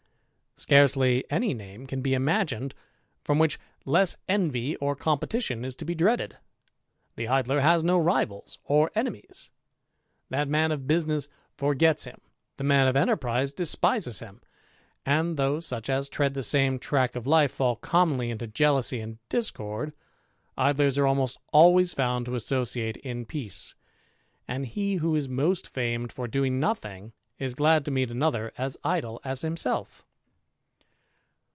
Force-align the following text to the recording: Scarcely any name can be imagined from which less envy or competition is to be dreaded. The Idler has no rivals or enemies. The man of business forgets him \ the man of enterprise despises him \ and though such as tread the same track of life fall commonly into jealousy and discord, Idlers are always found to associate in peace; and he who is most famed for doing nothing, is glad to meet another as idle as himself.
Scarcely 0.57 1.23
any 1.31 1.55
name 1.55 1.87
can 1.87 2.01
be 2.03 2.13
imagined 2.13 2.75
from 3.23 3.39
which 3.39 3.57
less 3.83 4.17
envy 4.29 4.75
or 4.75 4.95
competition 4.95 5.65
is 5.65 5.75
to 5.77 5.85
be 5.85 5.95
dreaded. 5.95 6.37
The 7.15 7.27
Idler 7.27 7.61
has 7.61 7.83
no 7.83 7.97
rivals 7.97 8.59
or 8.65 8.91
enemies. 8.93 9.49
The 10.29 10.45
man 10.45 10.71
of 10.71 10.85
business 10.85 11.27
forgets 11.57 12.03
him 12.03 12.21
\ 12.39 12.57
the 12.57 12.63
man 12.63 12.87
of 12.87 12.95
enterprise 12.95 13.51
despises 13.51 14.19
him 14.19 14.39
\ 14.73 14.77
and 15.05 15.35
though 15.35 15.61
such 15.61 15.89
as 15.89 16.07
tread 16.09 16.35
the 16.35 16.43
same 16.43 16.77
track 16.77 17.15
of 17.15 17.25
life 17.25 17.53
fall 17.53 17.75
commonly 17.75 18.29
into 18.29 18.45
jealousy 18.45 18.99
and 18.99 19.17
discord, 19.29 19.93
Idlers 20.59 20.99
are 20.99 21.07
always 21.51 21.93
found 21.95 22.27
to 22.27 22.35
associate 22.35 22.97
in 22.97 23.25
peace; 23.25 23.73
and 24.47 24.67
he 24.67 24.95
who 24.97 25.15
is 25.15 25.27
most 25.27 25.67
famed 25.67 26.11
for 26.11 26.27
doing 26.27 26.59
nothing, 26.59 27.13
is 27.39 27.55
glad 27.55 27.83
to 27.85 27.89
meet 27.91 28.11
another 28.11 28.53
as 28.59 28.77
idle 28.83 29.19
as 29.23 29.41
himself. 29.41 30.05